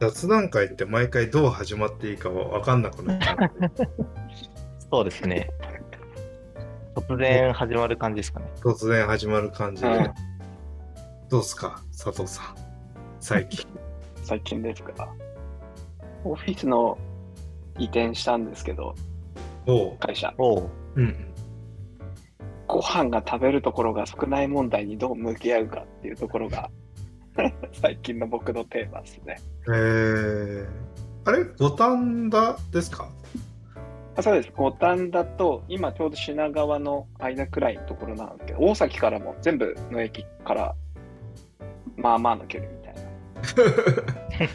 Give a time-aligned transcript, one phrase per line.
[0.00, 3.50] 雑談会って毎回どう始まっていいかは分かんなくなっちゃう。
[4.90, 5.50] そうですね。
[6.94, 8.46] 突然始まる感じですかね。
[8.60, 9.88] 突然始まる感じで。
[9.88, 10.10] うん
[11.30, 12.54] どうすか、佐藤さん。
[13.18, 13.66] 最近。
[14.22, 15.08] 最近ですか？
[16.22, 16.96] オフィスの
[17.78, 18.94] 移転したんですけど、
[19.66, 19.98] おう。
[19.98, 20.32] 会社。
[20.38, 21.34] おううん。
[22.68, 26.70] ご飯が食べるところが少ない問題にどう向き合うかっていうところが、
[27.72, 29.36] 最近の僕のテーマですね。
[29.66, 30.66] えー、
[31.24, 31.44] あれ？
[31.58, 33.08] 五反田ですか？
[34.16, 34.52] あそうです。
[34.56, 40.74] 五反田と、今ちょうど品川の間くらいのところなんですけど、大崎からも全部の駅から、
[41.96, 43.00] まあまあの距離みたいな。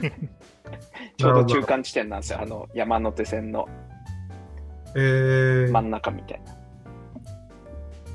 [1.18, 2.40] ちょうど中間地点なんですよ。
[2.42, 3.68] あの山手線の
[4.96, 6.56] えー、真ん中みたいな。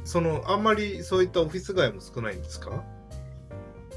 [0.04, 2.82] その、あんまりそういったオフィス街も少ないんですか？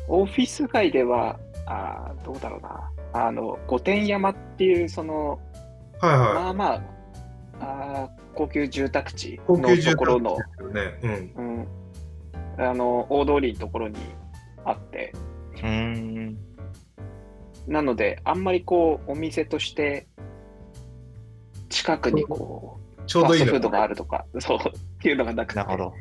[0.08, 2.92] オフィス街では、あーどうだろうな。
[3.14, 5.40] あの、御殿山っていう、その、
[6.00, 6.34] はいはい。
[6.34, 6.82] まあまあ、
[7.60, 10.38] あー高級住宅地のところの、
[10.74, 11.00] ね。
[11.36, 11.68] うん。
[12.58, 13.98] うん、あの、大通りのところに
[14.64, 15.14] あって、
[15.56, 16.38] うーん。
[17.68, 20.08] なので、あんまりこう、お店として、
[21.70, 24.62] 近くにこう、ちょうどいいのファストフードがあるとか、そう、っ
[25.02, 25.94] ていうのがなくてなる、ほど。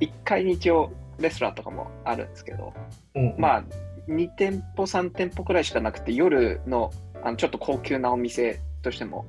[0.00, 2.72] 1階に一応、レストランとかもあるんですけど、
[3.14, 3.64] うんまあ、
[4.08, 9.26] 2店舗、3店舗くらいしかなくて、夜のあのちょっと高級なお店としても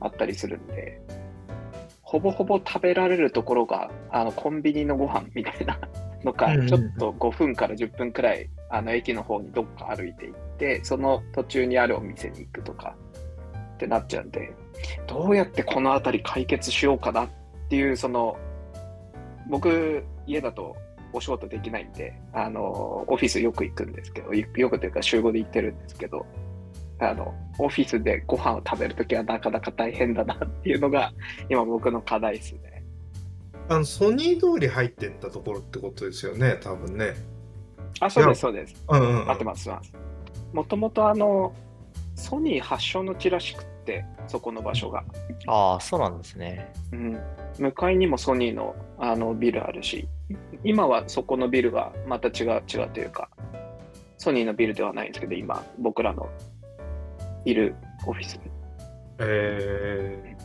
[0.00, 1.00] あったりするんで、
[2.02, 5.78] ほぼほぼ食べられるところが、あのコンビニのご飯みたいな
[6.22, 12.94] のか、うんうんちょっと5分から10分くらい、あの駅の方にどっか歩いて行って、その途中にあるお店に行くとか
[13.74, 14.52] ってなっちゃうんで、
[15.06, 17.28] どうやってこの辺り解決しようかなっ
[17.68, 18.36] ていう、その、
[19.48, 20.76] 僕、家だと
[21.12, 26.26] お仕事できないんで、あの、オフィスよく行くんですけど、よよくというか週5で行ってるんですけど、
[26.98, 31.12] あの、オフィスでご飯を食べるときはなかなか大変だなっていうのが、
[31.48, 32.84] 今僕の課題ですね。
[33.68, 37.14] あの、ソニー通り入ってったところってことですよね、多分ね。
[38.00, 38.74] あ、そうです、そうです。
[38.88, 39.30] うんうん、うん。
[39.30, 40.02] 合ってます、合ってます。
[40.52, 41.52] もともとあの、
[42.14, 45.04] ソニー発祥の地らしくって、そこの場所が。
[45.46, 46.72] ああ、そうなんですね。
[46.92, 47.20] うん。
[47.58, 50.08] 向かいにもソニーのあのビルあるし、
[50.64, 53.28] 今はそこのビルはまた違う、違うというか、
[54.18, 56.28] ソニーのビルではないんですけど、今、僕らの
[57.44, 57.74] いる
[58.06, 58.38] オフィス。
[59.18, 60.36] え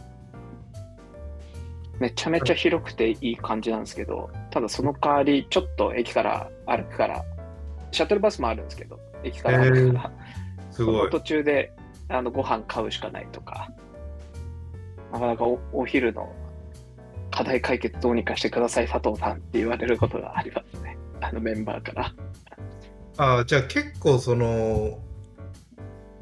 [2.00, 7.24] めちゃめちゃ広くていい感じなんですけど、ただその代わり、ちょっと駅から歩くから、
[7.92, 11.10] シャトルバスもあるんですけど、駅から歩くから、ー、すごい。
[11.10, 11.74] 途中で
[12.10, 13.72] あのご飯買うしかないとか、
[15.12, 16.32] なかなかおお昼の
[17.32, 20.98] 課題解決どうにかしてください、佐藤さんって言われることがありますね。
[21.22, 22.14] あのメンバーから。
[23.18, 25.00] あじゃあ結構その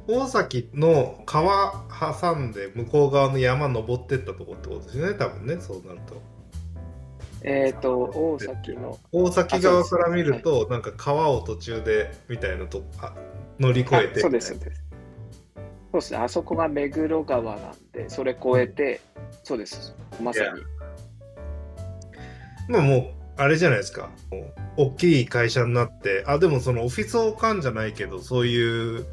[0.07, 6.21] 大崎の川挟んで向こう側の山登ってったとこってことですよね多分ねそうなると
[7.47, 13.13] えっ、と、大崎の、大崎側から見るとなんか川を途中でみたいなとあ
[13.59, 14.83] 乗り越あえてそうです、そうです。
[15.91, 18.99] そうですね、あそこが目黒川なんで、それ越えて、
[19.43, 20.63] そうです、まさに。
[22.67, 23.05] まあもう
[23.37, 24.09] あれじゃないですか
[24.77, 29.05] 大きい会社になってあでもそのオフィスオカンじゃないけどそういう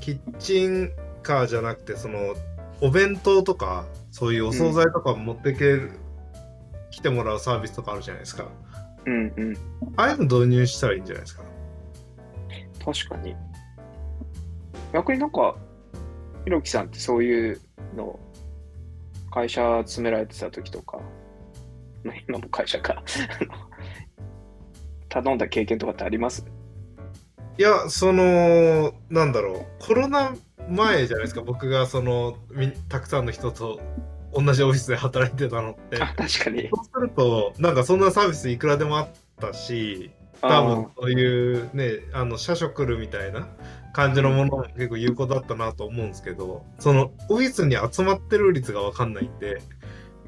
[0.00, 0.90] キッチン
[1.22, 2.34] カーじゃなくてその
[2.80, 5.92] お弁当とかそういうお惣菜とか持ってける、
[6.90, 8.46] 来てもらうサービスとかあるじゃないですか
[9.06, 9.56] うんうん。
[9.96, 11.42] ああいうの導入したらいいんじゃないですか
[12.84, 13.34] 確かに。
[14.92, 15.56] 逆になんか、
[16.44, 17.60] ひろきさんってそういう
[17.96, 18.20] の、
[19.30, 21.06] 会社詰められてた時とか、まあ
[22.28, 23.02] 今も会社か、あ
[23.44, 23.54] の
[25.08, 26.44] 頼んだ経験とかってあります？
[27.58, 29.86] いやそのなんだろう。
[29.86, 30.34] コロナ
[30.68, 31.42] 前じゃないですか。
[31.42, 33.80] 僕がそのみたくさんの人と
[34.32, 36.02] 同じオフィスで働いてたのって。
[36.02, 36.70] あ、確かに。
[36.74, 39.08] そうするとなんかそんなサービスいくらでもあっ
[39.38, 43.48] たし多分そういうねあの社食るみたいな
[43.92, 49.60] 感じのものも結構有効だったなと思うんですけどそのオフィスに集まってる率が分かんないんで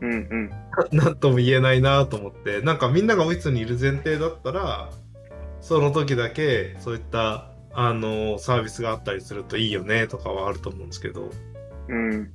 [0.00, 0.50] うんうん。
[0.96, 4.90] なんとも言えないなと思ってなんかみんながオフィスにいる前提だったら
[5.60, 11.30] その時だけそういったあのサービスがあったりするといいよねとかはあると思うんですけど
[11.88, 12.32] うん。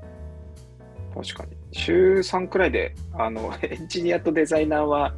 [1.13, 1.57] 確かに。
[1.71, 5.15] 週3くらいで、あの、 エンジニアとデザイナーは、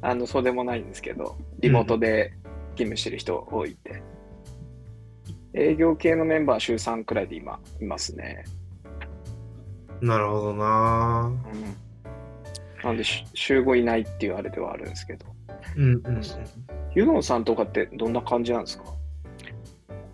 [0.00, 2.32] あの、そうでもないんですけど、リモートで
[2.76, 4.02] 勤務してる人多いんで。
[5.54, 8.44] 営業系のメンバー週3くらいで今、いますね。
[10.00, 11.32] なるほどな。
[11.52, 12.84] うん。
[12.84, 15.26] なんで、し週5いないっていうあれではあるんですけど。
[15.76, 16.22] うんうんうん。
[16.94, 18.84] ユノンさんとかってどんな感じなんですか？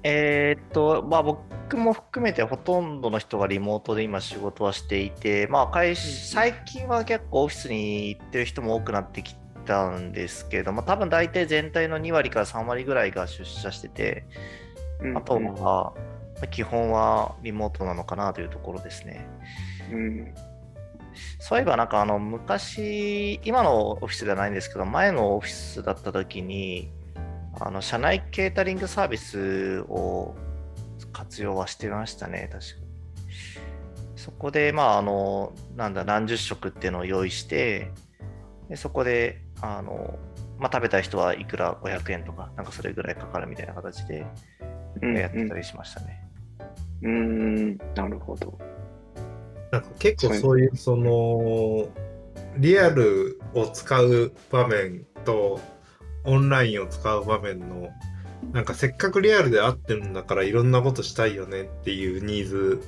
[0.02, 9.34] えーっと、まあ僕僕も含めてほとんどの人がリモートで今仕事はしていて、まあ会社、最近は結構オフィスに行ってる人も多くなってき
[9.64, 14.26] たんですけど、まあ多分大体全体の2割から3割ぐらいが出社してて、
[15.00, 15.16] うん。
[15.16, 15.94] あとは
[16.50, 19.26] 基本はリモートなのかなというところですね。
[19.90, 20.34] うん。
[21.38, 26.90] そういえばなんかあの昔、今のオフィスではないんですけど、前のオフィスだった時に、
[27.60, 30.34] あの社内ケータリングサービスを
[31.12, 32.84] 活用はしてましたね、確か
[34.16, 37.92] そこで、まあ、あの、なんだ、何十食っていうのを用意して、
[38.68, 40.18] でそこで、あの、
[40.58, 44.26] まあ、食べた人はいくら500円とか、なんかそれぐらいかかるみたいな形で
[44.60, 46.28] うんやってたりしましたね。
[47.02, 47.76] うん。
[47.94, 48.58] なるほど。
[49.70, 51.88] なんか結構そういうその
[52.58, 55.60] リアルを使う場面と
[56.24, 57.90] オンラインを使う場面の
[58.52, 62.82] なんかせっかくリアルで会ってるんだからいろんなことしたいよねっていうニーズ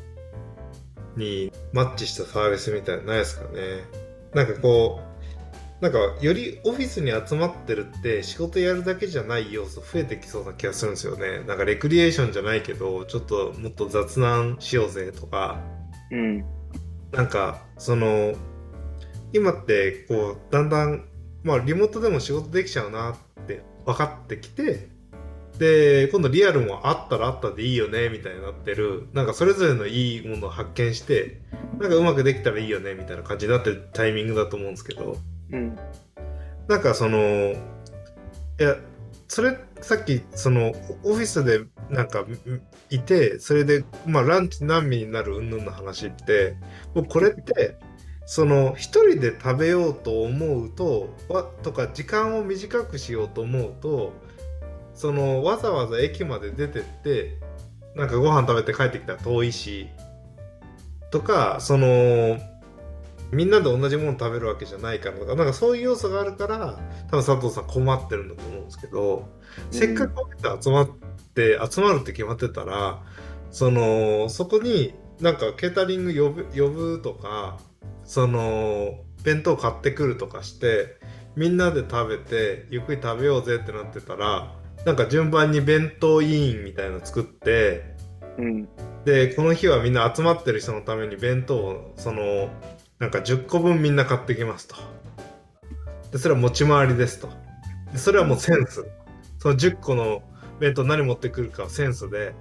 [1.16, 3.84] にマッチしたサービスみたいなのないですかね
[4.34, 5.05] なんかこう
[5.80, 11.40] なんかよりオフィスに集まってるって仕事やるだけじゃない要素増えてきそうな気がするんですよね。
[11.46, 15.60] なんかレクリエーションじゃないけどちょっともっと雑談しようぜとか。
[16.10, 16.44] うん。
[17.12, 18.34] なんかその
[19.32, 21.04] 今ってこうだんだん
[21.42, 24.88] まあリモートでも仕事できちゃうなって分かってきて
[25.58, 29.08] で今度リアルもあったらあったでいいよねみたいになってる。
[29.12, 31.42] なんかそれぞれのいいものを発見して
[31.78, 35.18] なんかうまくできたらいいよねみたいな感じになってるタイミングだと思うんですけど
[35.52, 35.78] うん。
[36.68, 37.54] なんかそのい
[38.58, 38.76] や
[39.28, 40.72] それさっきその
[41.04, 41.60] オフィスで
[41.90, 42.24] なんか
[42.90, 46.56] いてそれでまあランチ何味になる云々の話って
[46.94, 47.76] もうこれって
[48.24, 54.12] その一人で食べようと思うとわとか時間を短くしようと思うと
[54.94, 57.38] そのわざわざ駅まで出てって
[57.94, 59.88] なんかご飯食べて帰ってきたら遠いし
[61.10, 62.38] とかその
[63.32, 66.78] みんなで同じもの食べるわけじゃないからとかなんかそういう要素があるから
[67.10, 69.28] 多分佐藤さん困ってるんだと思うんですけど、
[69.70, 70.88] せっかく集まっ
[71.34, 73.02] て集まるって決まってたら
[73.50, 77.58] そのそこになんかケータリング呼ぶ呼ぶとか
[78.04, 80.96] その弁当買ってくるとかして
[81.34, 87.96] みんなで食べてゆっくり食べようぜってなってたらなんか順番に弁当委員みたいなの作って
[88.38, 88.68] うん。
[89.04, 92.48] でこの日はみんな集まってる人のために弁当をその
[92.98, 94.76] なんか10個分みんな買ってきますと。
[96.12, 97.28] でそれは持ち回りですと。
[97.92, 98.86] でそれはもうセンス。
[99.38, 100.22] その10個の
[100.60, 102.34] 弁当何持ってくるかはセンスで。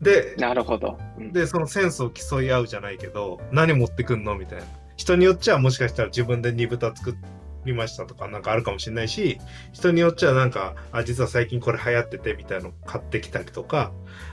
[0.00, 0.98] でなるほど。
[1.18, 1.32] うん。
[1.32, 4.64] でそのセンスを競い合うじゃないけど何持ってくんのみたいな。
[4.96, 7.16] 人によっちゃもしかしたら自分で煮豚作
[7.64, 9.38] りましたとかなんかあるかもしれないし
[9.72, 13.92] 人によっちゃなんかあ実は最近これ流行っててみたいなの買ってきたりとか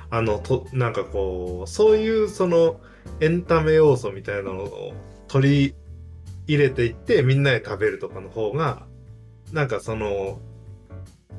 [0.10, 2.80] あのとなんかこうそういうその
[3.20, 4.94] エンタメ要素みたいなのを
[5.30, 5.76] 取り
[6.48, 8.86] 入れていってみんなで食べるとかの方が
[9.54, 10.40] なんかその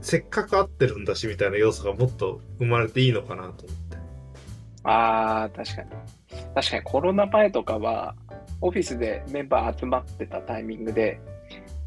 [0.00, 3.98] せっかく合ってるんだしみたいな要素がもっと生まれていいのかなと思って。
[4.84, 5.90] ああ、確かに。
[6.54, 8.14] 確かにコロナ前とかは、
[8.62, 11.20] オフィスでメンバー集まってたタイミングで、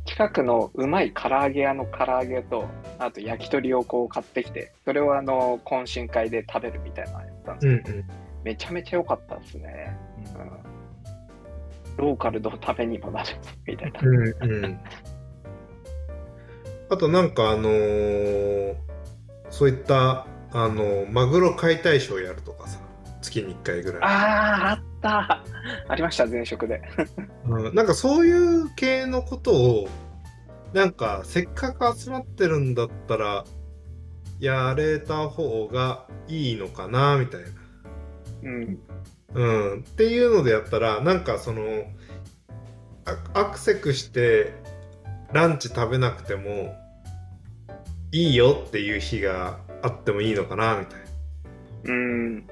[0.05, 2.67] 近くのうまい唐揚げ屋の唐揚げと、
[2.99, 8.05] あと焼き鳥をこう買ってきて、それをあの懇親会で食べるみたいなのやったんですけど、うんうん
[8.43, 9.97] めちゃめちゃ良かったですね。
[10.35, 10.72] うん、
[11.97, 13.29] ローカルのためにもなる
[13.65, 13.99] みたいな。
[14.01, 14.79] うんうん、
[16.89, 18.75] あとなんかあのー
[19.53, 22.79] そういったあのマグロ解体ショーやるとかさ
[23.21, 25.43] 月に1回ぐらい、ああ、あった
[25.87, 26.81] ありました、前職で。
[27.45, 29.87] うん、なんかそういう系のことを
[30.73, 33.45] なんかせっかく集まってるんだったら
[34.39, 37.47] やれた方がいいのかなみたいな。
[38.43, 38.79] うん。
[39.33, 41.63] うん、っていうのでやったらなんかその
[43.33, 44.53] アアクセクして
[45.33, 46.75] ランチ食べなくても
[48.11, 51.05] いいよっていう日があってもいいのかなみたいな。
[51.85, 52.47] うん。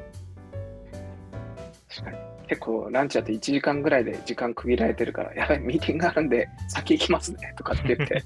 [1.88, 2.18] 確かに。
[2.48, 8.26] 結構ランチだって1時間ぐらいで時間区切られてるから、やばい、ミーティングあるんで先行きますねとかって言って。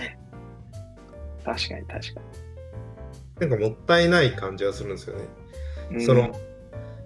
[1.44, 2.20] 確かに確か
[3.38, 5.24] なんかもったいない感じはするんですよね。
[5.90, 6.04] に。
[6.04, 6.34] その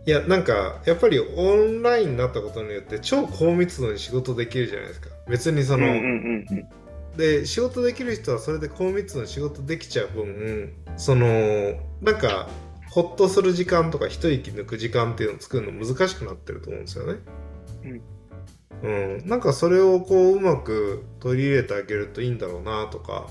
[0.07, 5.09] いやなんかやっぱりオンラインになったことによって超高密度に仕事できるじゃないですか。
[5.28, 6.69] 別にその、うんうんうんうん
[7.16, 11.26] で仕事できる人はそれで高密度に仕事できちゃう分その
[12.00, 12.49] なんか
[12.88, 17.21] ほっとする時間とか一息抜く時間っていうのを作るの難しくなってると思うんですよね。
[18.83, 23.26] うん、なんかそれをこううまく取り入れてあげるといいんだろうなとか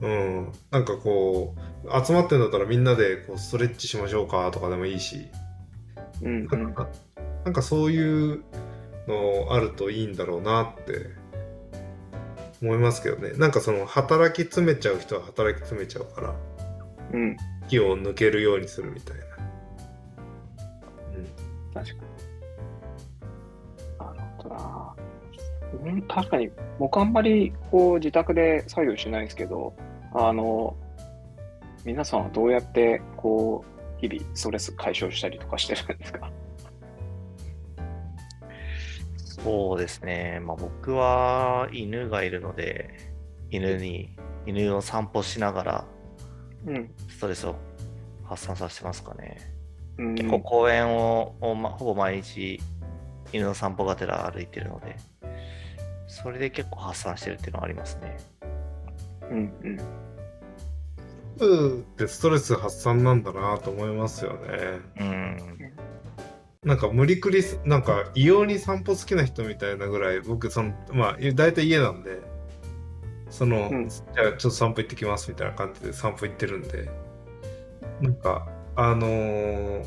[0.00, 0.52] うん。
[0.70, 1.54] なんかこ
[1.84, 5.26] う、集まってんだったらみんなでこうストレッチしましょうかとかでもいいし、
[6.22, 6.74] うんうん。
[7.44, 8.42] なんかそういう
[9.06, 11.10] のあるといいんだろうなって
[12.62, 13.32] 思いますけどね。
[13.38, 16.34] なんかその働き詰めちゃう人は働き詰めちゃうから、
[17.12, 17.36] うん。
[17.68, 19.24] 気を抜けるようにするみたいな。
[21.74, 22.00] 確かに。
[23.98, 24.96] なるほどな。
[25.84, 29.74] うん、確かに、僕あんまりこう自宅で作業しないですけど、
[30.14, 30.74] あの、
[31.84, 36.30] 皆さんはどうやってこう、日々ストレス解消したりとかしてるんですか？
[39.16, 40.40] そうですね。
[40.44, 42.90] まあ、僕は犬がいるので、
[43.50, 45.84] 犬に、犬を散歩しながら
[46.66, 46.90] うん。
[47.08, 47.54] ストレスを
[48.24, 49.36] 発散させてますかね。
[49.98, 52.60] うん、結構公園を、ほぼ毎日
[53.32, 54.96] 犬の散歩がてら歩いてるので、
[56.08, 58.16] それで結構発散してるっていうのはありますね。
[59.30, 59.78] うんうん。
[61.38, 61.80] うん。
[61.80, 64.80] ってストレス発散なんだなと思いますよね。
[65.00, 65.38] うん。
[66.64, 72.20] なんか無理くりす、なんか異様に散歩好きな人みたいなぐらい、僕、その、まあ、大体家なんで、
[73.30, 76.88] その、うんじゃあちょっと散歩行ってきますみたいな感じで散歩行ってるんで、
[78.00, 79.84] なんか、あのー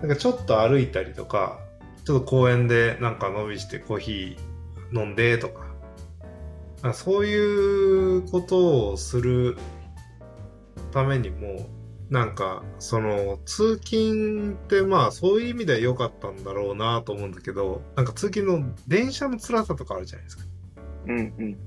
[0.00, 1.60] なんかちょっと歩いたりとか、
[2.06, 9.58] ちょっと公園でなんか伸びしてコーヒー飲んでとかそういうことをする
[10.90, 11.68] ためにも、
[12.10, 20.44] なんかその通勤ってまあそういう意味では良かったんだろうなと思うんだけど、なんか通勤の電車の辛さとかあるじゃないですか。
[21.06, 21.58] うんうん。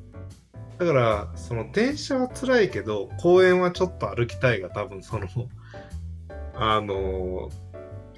[0.77, 5.27] だから、その電車は辛いけど、公園はちょっと歩きたいが多分その、
[6.56, 7.50] あの、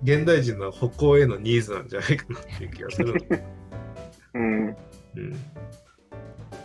[0.02, 3.14] 現代人の歩行へのニーズなんじゃないかなっていう気がする。
[4.34, 4.68] うん。
[4.68, 4.76] うん。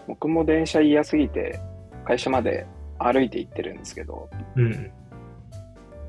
[0.09, 1.61] 僕も電車嫌すぎて、
[2.04, 2.66] 会社まで
[3.00, 4.90] 歩いて行ってるんですけど、うん。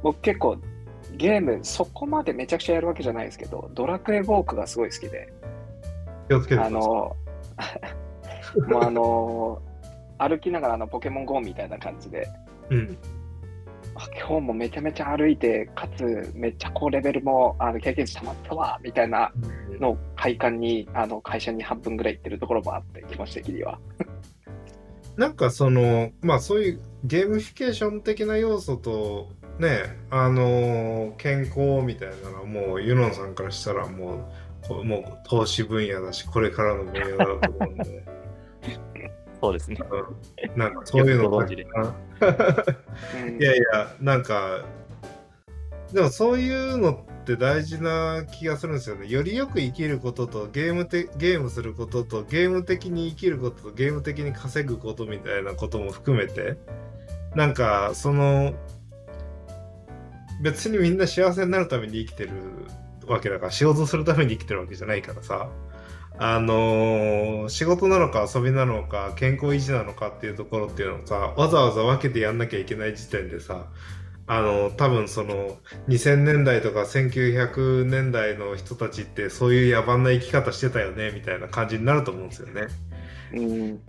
[0.03, 0.57] 僕結構
[1.17, 5.31] ゲームそこまでめちゃくちゃやるわけじゃないですけど、ドラクエウォークがすごい好きで、
[6.27, 6.61] 気をつけて。
[6.61, 6.79] あの、
[8.67, 9.61] もうあの、
[10.17, 12.27] 歩きながらあのポケモン GO みたいな感じで、
[12.69, 12.97] うん。
[13.95, 19.31] あ今日もめちゃめちゃ歩いて、かつめっちゃこうレベルもあの経験値溜まったわ、みたいな
[19.79, 23.79] の快感にあの会社に半分ぐらい行ってるところもあって、気持ち的には。
[25.21, 38.03] なんかその、まあそういうゲームフィケーション的な要素と、ね、あの健康みたいなのはもうユノンさんからしたらもう、こもう投資分野だし、これからの分野だと思うんで。
[39.39, 39.77] そうですね。
[39.91, 41.67] うんなんかそういうのよくご存知で
[43.27, 44.65] うんいやいや、なんか、
[45.93, 49.07] でもそういうのって大事な気がするんですよね。
[49.07, 56.57] よりよく生きることとゲームてゲームすることとゲーム的に生きることとゲーム的に稼ぐことみたいなことも含めて、
[57.35, 58.53] なんかその、
[60.41, 62.31] 別にみんな幸せになるために生きてる
[63.07, 65.49] わけだから、仕事するために生きてるわけじゃないからさ。
[66.23, 73.65] あのー仕事なのか遊びなのか健康維持なのかっていうところっていうのをさわざわざ分けてやんなきゃいけない時点でさ
[74.31, 75.57] あの多分その
[75.89, 82.67] 2000年代とか1900年代の人たちってそういう野蛮な生き方してたよねみたいな感じになると思うんですよね。
[83.33, 83.81] うん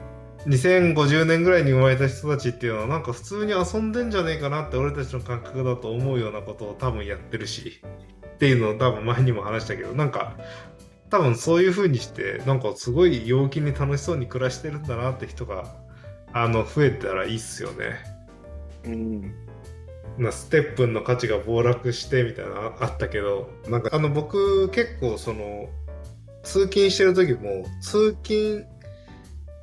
[0.49, 7.81] 2050年ぐらいに生まれた人たちっていうのはなんか普通に遊んでんじゃねえかなって俺たちの感覚だと思うようなことを多分やってるし
[8.35, 10.35] っていうのを多分前にも話したけどなんか
[11.09, 15.77] 多分そういう風にしてなんかすごい陽気に楽しそうに暮らしてるんだなって人が
[16.33, 18.01] あの増えたらいいっすよね。
[18.83, 19.52] うん
[20.19, 25.69] なステップンの価値が暴落してみたいなのあったけどなんかあの僕結構その
[26.43, 28.67] 通勤してる時も通勤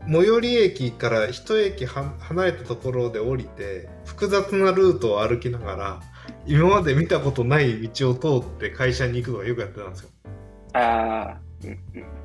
[0.08, 6.01] 最寄り駅から一駅は離れたところで降りて複雑なルートを歩きながら
[6.46, 10.10] 今まで見たことない道を通って会社に行くのがよくやってたんですよ。
[10.74, 12.19] ああ、うんうん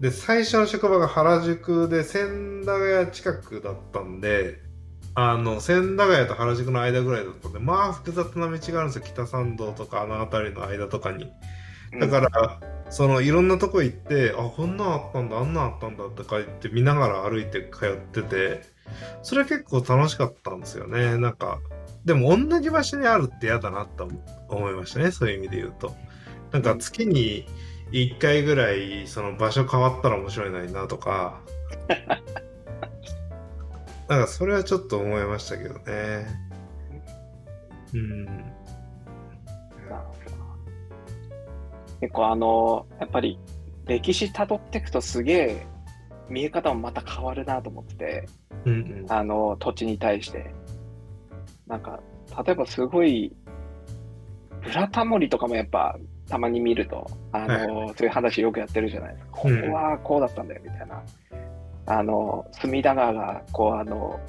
[0.00, 4.58] で最初の職場が原宿で千駄ヶ谷近くだったんで
[5.14, 9.02] あの千駄ヶ谷と原宿の間ぐらいだったんでまあ複雑な道があるんですよ。
[9.04, 11.30] 北参道とかあの辺りの間とかに。
[11.98, 18.62] だから、そのいろんなとこ行ってあこんなんあったんだあんなんあったんだとか言って見ながら歩いて通ってて
[19.22, 21.16] それ結構楽しかったんですよね。
[21.16, 21.58] なんか
[22.04, 24.08] でも同じ場所にあるって嫌だなと
[24.48, 25.94] 思いましたねそういう意味で言うと。
[26.52, 27.46] なんか月に
[27.92, 31.40] 1回ぐらいその場所変わったら面白いなとか
[34.10, 36.26] なんかそれはちょっと思いましたけどね
[37.94, 38.50] うん
[42.00, 43.38] 結構あの、やっぱり
[43.86, 45.66] 歴史辿っていくとすげえ
[46.30, 48.28] 見え方もまた変わるなと思ってて、
[48.64, 49.12] うんうん。
[49.12, 50.52] あの、土地に対して。
[51.66, 52.00] なんか、
[52.44, 53.32] 例えばすごい、
[54.62, 55.98] ブラタモリとかもやっぱ、
[56.28, 59.32] たまに見ると、あの、そういう話よくやってるじゃないですか。
[59.32, 61.02] ここうんはこうだったんだよ、みたいな。
[61.86, 64.20] あの、隅田川が、こう、あの、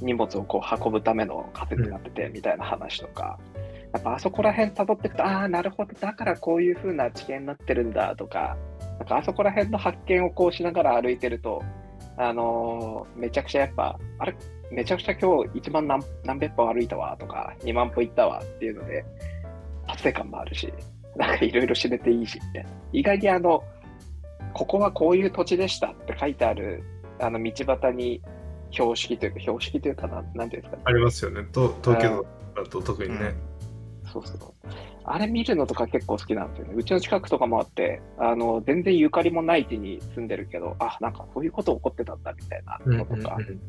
[0.00, 3.38] 荷物をこう運ぶための仮説になってて、みたいな話とか。
[3.92, 8.56] やっぱあそこら辺辿っていくと、ああ、なるほど、だからこういう風な地形になってるんだとか、
[8.98, 11.62] なんかあそこら辺の発見をこうしながら歩いてると、
[12.16, 14.36] あのーめちゃくちゃやっぱ、あれ、
[14.70, 19.04] めちゃくちゃ今日1万何何百歩歩いたわとか、2万歩行ったわっていうので、
[19.86, 20.72] 達成感もあるし、
[21.16, 22.70] なんかいろいろ知れていいしみたいな。
[22.92, 23.62] 意外にあの、
[24.54, 26.82] ここはこういう土地でしたって書いてある、
[27.20, 28.20] あの道端に
[28.70, 30.82] 標識というか、標識というかな、なんていうんですかね。
[30.84, 31.42] ありますよね。
[31.52, 33.34] と東京都だと特にね。
[34.12, 34.38] そうそう。
[35.04, 36.74] あれ見るのとか結構好きなんですよね。
[36.76, 43.60] うちの近くとかもあって、あの、全然ゆかりもない地に住んでるけど、あ、なんかこういうこと起こってたんだみたいなうんのとか、うん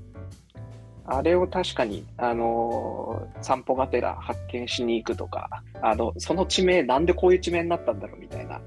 [1.12, 5.50] あれを確かに、あのー散歩がてら発見しに行くとか、
[5.82, 8.62] あの、その地名、なんでこういう地名になったんだろうみたいな。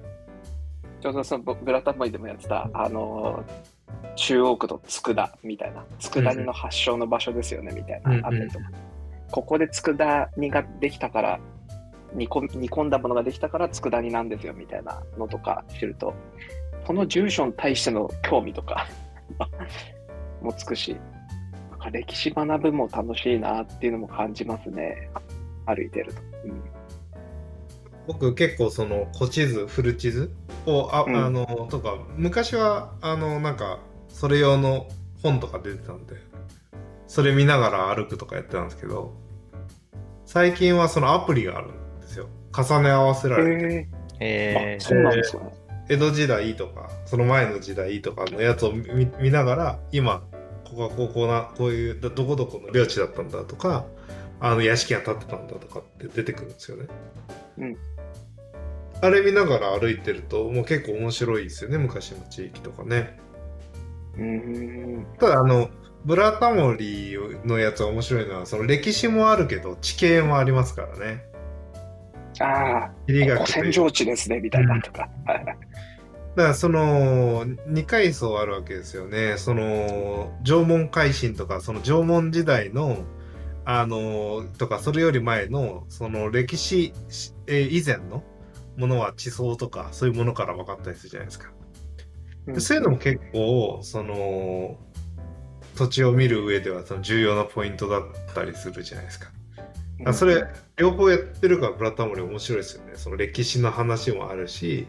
[1.02, 3.72] ちょうどそのブブラタモリでもやってた、あのー
[4.14, 8.70] 中央区と佃みたいな、佃煮の発祥の場所ですよね、みたいな、うんうんあったりとか。
[9.30, 11.40] ここで佃煮ができたから、
[12.12, 16.14] 煮込煮込んだものができたから佃煮なんですよ、みたいなのとか知ると、
[16.86, 18.86] この住所に対しての興味とか
[20.42, 20.96] もつくし、
[21.70, 25.08] なんか歴史学ぶも楽しいなっていうのも感じますね。
[25.66, 26.20] 歩いてると。
[26.44, 26.71] うん
[28.06, 30.32] 僕結構その古地図フル地図
[30.66, 31.16] をあ、うん。
[31.16, 33.78] あのとか昔はあのなんか
[34.08, 34.88] それ用の
[35.22, 36.16] 本とか出てたんで
[37.06, 39.14] それ見ながら歩くとかやってたんですけど
[40.24, 42.28] 最近はそのアプリがあるんですよ。
[42.56, 43.88] 重ね合わせられて、へ
[44.20, 45.52] えあそうなんですよね。
[45.88, 50.22] 江戸時代とかその前の時代とかのやつを見見ながら今
[50.64, 53.84] ここはこうこうなこういうどどこどこの領地だったんだとか
[54.40, 56.86] あの屋敷が建ってたんだとかって出てくるんですよね。
[57.58, 57.76] うん
[59.02, 63.18] あれ見ながら歩いてるともう結構面白いですよね昔の地域とかね。
[64.16, 64.24] うー
[65.00, 65.06] ん。
[65.18, 65.68] ただあの
[66.04, 71.24] ブラタモリのやつが面白いのはその歴史もあるけど地形もありますからね。
[72.40, 75.08] ああ、古戦場地ですね、みたいなとか。
[75.26, 75.44] はい
[76.34, 79.34] だからその2階層あるわけですよね。
[79.36, 83.04] その縄文海進とかその縄文時代の
[83.66, 86.94] あのとかそれより前のその歴史
[87.46, 88.22] えー以前の
[88.76, 91.50] ものは地層とかそういうものから分かったりするじゃないですか。
[92.46, 94.78] でそういうのも結構その
[95.76, 98.02] 土地を見る上ではその重要なポイントだっ
[98.34, 99.30] たりするじゃないですか。
[100.04, 102.92] あそれ両方やってるからブラタモリ面白いですよね。
[102.96, 104.86] その歴史の話もあるし、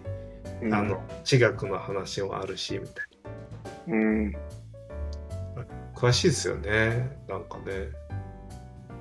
[0.62, 3.06] うんあの地学の話もあるしみたい
[3.88, 4.36] うん。
[5.96, 7.18] 詳しいですよね。
[7.28, 7.90] なんかね。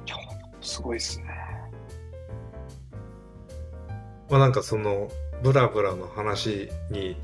[0.07, 0.16] や
[0.61, 1.27] すごいですね。
[4.33, 5.11] まあなんかその
[5.42, 7.18] ブラブラの話に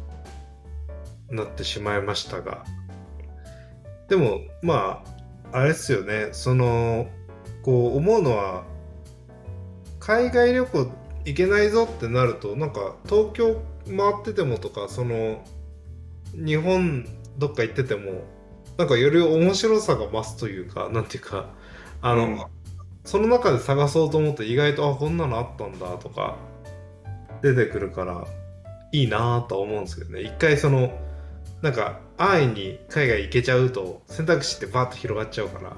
[1.30, 2.66] なってしまいましたが、
[4.08, 5.02] でもま
[5.50, 6.28] ああれですよね。
[6.32, 7.08] その
[7.62, 8.64] こう思うのは
[9.98, 10.92] 海外旅行
[11.24, 15.42] 行けないぞってなるとなんか東京回っててもとかその
[16.34, 18.22] 日本どっか行ってても
[18.76, 21.48] なんかより面白さが増すというかなんていうか
[22.02, 22.42] あの、うん
[23.08, 26.36] その中で探そうと思って意外とあこんなのあったんだとか
[27.42, 28.26] 出てくるから
[28.92, 30.90] いいなとは思うんですけどね一回その
[31.62, 35.76] なんか安易に海外行けちゃうと選択肢ってバーッと広がっちゃうから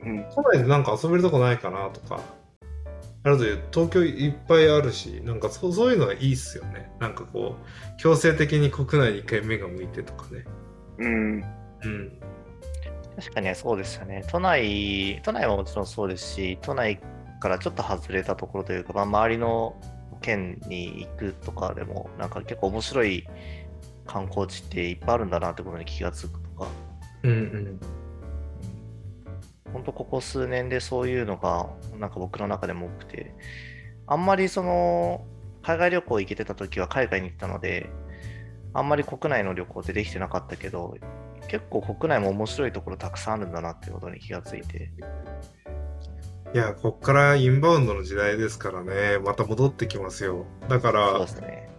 [0.00, 0.24] うん。
[0.34, 2.20] 都内でなんか遊べるとこないかなとか
[3.22, 10.44] あると東京いっぱいあるしなんかそうそういうのがいいっすよねなんかこう強制的に国内に一回目が向いてとかね
[10.98, 11.44] うん。
[11.84, 12.20] うん
[13.16, 14.24] 確かにそうですよね。
[14.30, 16.98] 都内、都内はもちろんそうですし、都内
[17.40, 19.76] からちょっと外れたところというか、まあ、周りの
[20.20, 23.26] 県に行くとかでも、なんか結構面白い
[24.06, 26.68] 観光地っていっぱいあるんだなってことに気がつくとか、
[27.22, 27.80] うんうん。
[29.72, 33.34] 本当ここ数年でそういうのがなんか僕の中でも多くて
[34.06, 35.24] あんまりその
[35.62, 37.90] 海外旅行行けてた時は海外に行ったので
[38.72, 40.96] あんまり国内の旅行ってできてなかったけど
[41.48, 44.92] 結構国内も面白いところたくさんあるんだなっていうことに気がついて
[46.52, 49.18] いやこっからインバウンドの時代ですからね。
[49.24, 50.46] また戻ってきますよ。
[50.68, 51.70] だからね。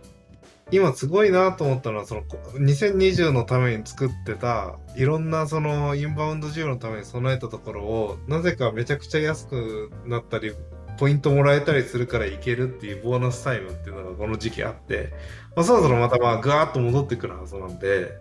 [0.71, 10.53] 今すごいなと思ったのはそのこ2020のために作ってたいろんなそのインバウンド需要のために備えたところをなぜかめちゃくちゃ安くなったり
[10.97, 15.11] ポイントもらえたりするから行けるっていうボーナスタイムっていうのがこの時期あって、
[15.57, 18.17] まあ、そろそろまたまあぐわーっと戻ってくるはずなんで。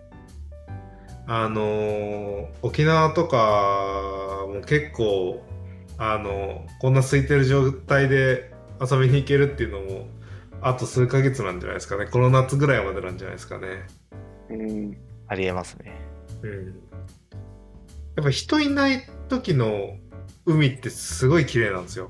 [1.27, 5.41] あのー沖縄とかも結構
[6.03, 10.07] あのこんな空いてる状態で遊びに行けるっていうのも
[10.59, 13.83] あと数ヶ月なんじゃないですかねこの夏ぐらいまでなんじゃないですかね
[14.49, 14.97] うん。
[15.27, 15.93] ありえますね。
[16.41, 16.65] うん
[18.15, 19.95] やっぱ人いない時の
[20.45, 22.09] 海ってすごい綺麗なんですよ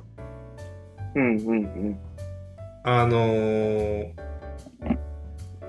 [1.15, 1.99] うんうんうん。
[2.85, 4.11] あのー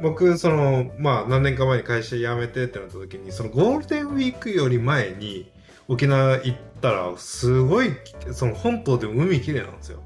[0.00, 5.50] 僕そのまあ何年か前に会社辞めてってなった時にそのゴールデンウィークより前に
[5.88, 7.90] 沖縄行ったらすごい
[8.32, 10.02] その本島でも海綺麗なんですよ。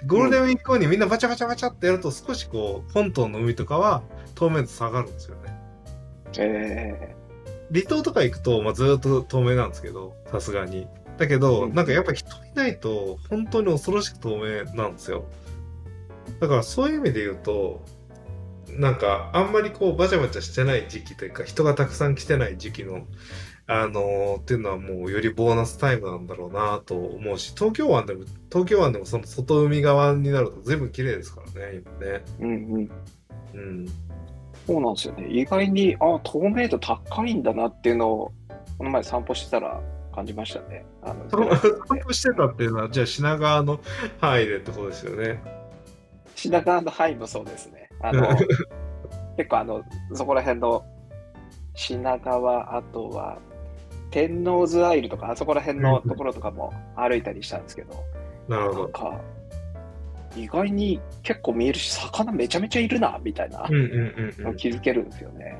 [0.00, 4.02] でゴールデンウィーク後にみんなバチャバチャバチャってやると少しこう本島の海とかは
[4.34, 5.54] 透明度下がるんですよね。
[6.38, 7.14] え
[7.72, 10.86] 離島とか行くと、まあ、ずーっと透明なんですけどさすがに。
[11.16, 11.74] だけど、うん。
[11.74, 15.24] なんかやっぱ人いないと本当に恐ろしく透明なんですよ。
[16.40, 17.84] だからそういう意味で言うと
[18.68, 23.06] なんかあんまりこうバチャバチャしてない時期というか人がたくさん来てない時期の
[23.66, 32.90] あのーっていうのはもうよりボーナスタイムなんだろうなと思うし東京湾でも東京湾でもその外海側になると随分綺麗ですからね今ねー、うんうん。
[33.54, 33.86] うん
[34.66, 35.28] そうなんですよね。
[35.28, 38.32] 意外に、あ、透明度高いんだなっていうのを、
[38.78, 39.80] この前散歩してたら
[40.14, 40.86] 感じましたね。
[41.02, 41.28] あの
[41.86, 43.78] 散歩してたっていうのはじゃあ品川の
[44.20, 45.42] 範囲でってことですよね
[46.34, 47.90] 品川の範囲もそうですね。
[48.00, 48.26] あの
[49.36, 49.82] 結構あの、
[50.14, 50.84] そこら辺の
[51.74, 53.38] 品川、あとは
[54.14, 58.04] 天王洲アイルとか、あそこら辺のところとかも歩いたりしたんですけど、
[58.46, 58.82] なるほど。
[58.82, 59.20] なんか、
[60.36, 63.66] 意外に結構見えるし、魚めちゃめちゃいるな、みたいな
[64.56, 65.58] 気づけるんですよね。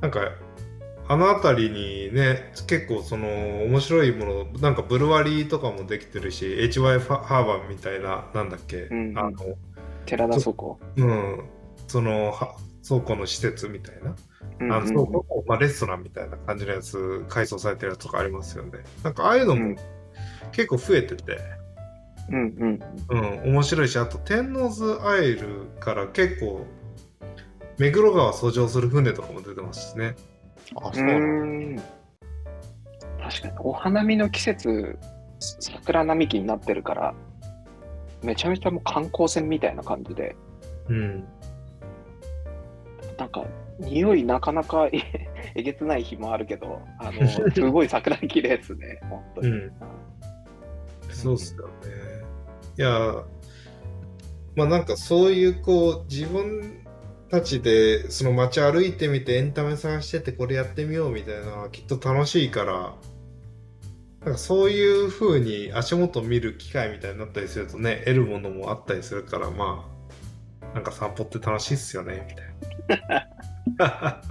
[0.00, 0.32] なんか
[1.08, 3.26] あの辺りにね結構その
[3.64, 9.18] 面白いものなんかブルワリーとかもできてるし HY ファハーバーみたいななんだっけ、うんうん。
[9.18, 9.36] あの
[10.06, 10.78] 寺田倉庫。
[10.96, 11.44] うん。
[11.86, 12.56] そのは
[12.86, 14.16] 倉庫の施設みたいな、
[14.60, 18.80] あの倉庫の、まあ、レストランみたいな感じのやつ改装されてるやつとかありますよね。
[19.02, 19.76] なんかああいうのもうん。
[20.52, 21.38] 結構増えてて、
[22.30, 26.66] うんうんうん、面白いしあと天王洲アイルから結構
[27.78, 30.14] 目黒川遡上する船とかも出てますしね。
[30.76, 31.82] あ、うそうなん
[33.22, 34.98] 確かにお花見の季節
[35.38, 37.14] 桜並木になってるから
[38.22, 40.36] めちゃめちゃもう観光船みたいな感じで。
[40.88, 41.24] うん
[43.20, 43.44] なんか
[43.78, 45.02] 匂いなかなかえ
[45.54, 49.72] えげつない日もあるけどあの すごい桜綺麗ですね本当に、うん。
[51.10, 51.72] そうっすよね。
[52.78, 53.24] いや、
[54.56, 56.86] まあなんかそういうこう自分
[57.28, 62.94] たちでその街歩いてみてエンタメ探しててこれやってみようみたいなのはきっと楽しいから、
[64.24, 69.89] なんかそういう風に足元見る機会みたいになったりするとね、得るものもあったりするから、まあ、
[70.74, 73.08] なんか散歩って楽しいっすよね、みたい
[73.76, 74.22] な。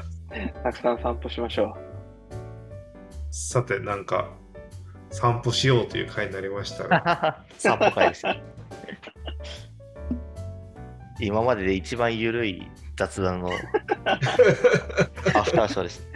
[0.64, 1.76] たくさん散歩しましょ
[3.32, 4.30] さて、なんか
[5.12, 7.44] 散歩しようという回になりましたが。
[7.58, 8.36] 散歩会ですよ。
[11.22, 13.54] 今までで一番緩い雑談のア
[15.44, 16.08] フターショーです。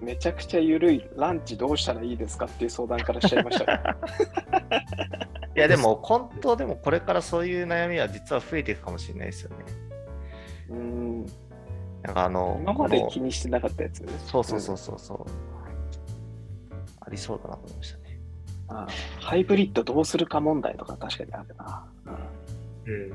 [0.00, 3.82] うめちゃくちゃ緩いランチどうしたらいいですかっていう相談からしちゃいましたね
[5.56, 9.56] いやでも本当でもこれからそういう悩みは実は増えていくかもしれないですよね。
[10.70, 11.26] うーん
[12.02, 15.26] なんかあの、今まで気にしてなかったやつそうそうそうそうそう。
[17.00, 18.20] ありそうだなと思いましたね。
[18.68, 18.88] ああ
[19.20, 21.92] ハイブリッドどうするか問題とか確かにあるな。
[22.86, 23.12] うん、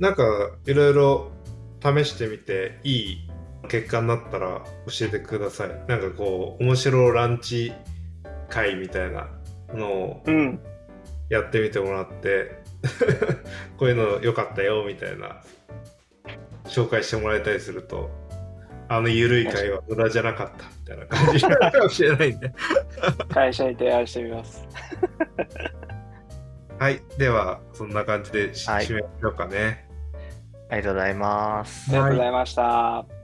[0.00, 0.24] なんか
[0.66, 1.30] いろいろ
[1.80, 3.27] 試してみていい
[3.68, 5.68] 結果になったら教えてください。
[5.88, 7.72] なんかこう面白ランチ
[8.48, 9.28] 会みたいな
[9.74, 10.34] のをうん。
[10.36, 10.60] うん。
[11.28, 12.62] やってみてもらって
[13.76, 15.42] こういうの良かったよみたいな
[16.64, 18.10] 紹介してもらえたりすると
[18.88, 22.52] あの緩い会は無駄じゃなかったみたいな感じに なるかもしれないんで。
[23.28, 24.66] 会社に提案してみます。
[26.78, 27.02] はい。
[27.18, 29.86] ではそんな感じで締めましょうかね。
[30.70, 31.98] ありがとうございますあり。
[31.98, 33.17] がとうございました。